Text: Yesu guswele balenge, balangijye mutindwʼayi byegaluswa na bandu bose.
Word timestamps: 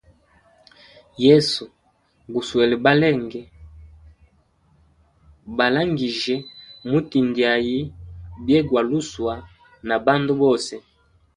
Yesu 1.25 1.63
guswele 2.33 2.75
balenge, 2.85 3.41
balangijye 5.57 6.35
mutindwʼayi 6.89 7.79
byegaluswa 8.45 9.33
na 9.87 9.95
bandu 10.05 10.33
bose. 10.41 10.73